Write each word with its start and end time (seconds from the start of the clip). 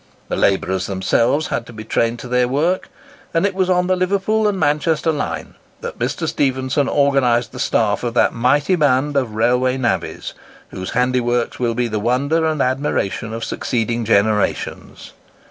The 0.29 0.35
labourers 0.35 0.87
themselves 0.87 1.49
had 1.49 1.67
to 1.67 1.73
be 1.73 1.83
trained 1.83 2.17
to 2.21 2.27
their 2.27 2.47
work; 2.47 2.89
and 3.35 3.45
it 3.45 3.53
was 3.53 3.69
on 3.69 3.85
the 3.85 3.95
Liverpool 3.95 4.47
and 4.47 4.59
Manchester 4.59 5.11
line 5.11 5.53
that 5.81 5.99
Mr. 5.99 6.27
Stephenson 6.27 6.89
organised 6.89 7.51
the 7.51 7.59
staff 7.59 8.01
of 8.03 8.15
that 8.15 8.33
mighty 8.33 8.75
band 8.75 9.15
of 9.15 9.35
railway 9.35 9.77
navvies, 9.77 10.33
whose 10.69 10.93
handiworks 10.93 11.59
will 11.59 11.75
be 11.75 11.87
the 11.87 11.99
wonder 11.99 12.47
and 12.47 12.63
admiration 12.63 13.31
of 13.31 13.43
succeeding 13.43 14.03
generations. 14.03 15.13